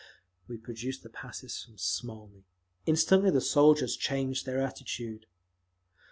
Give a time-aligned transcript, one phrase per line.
[0.47, 2.45] We produced the passes from Smolny;
[2.87, 5.27] instantly the soldiers changed their attitude.